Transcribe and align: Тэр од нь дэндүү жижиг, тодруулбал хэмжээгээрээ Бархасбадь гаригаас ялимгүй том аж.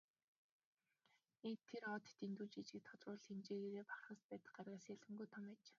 Тэр 1.67 1.87
од 1.91 2.07
нь 2.09 2.17
дэндүү 2.21 2.47
жижиг, 2.53 2.83
тодруулбал 2.89 3.25
хэмжээгээрээ 3.29 3.83
Бархасбадь 3.89 4.51
гаригаас 4.55 4.85
ялимгүй 4.95 5.27
том 5.35 5.45
аж. 5.53 5.63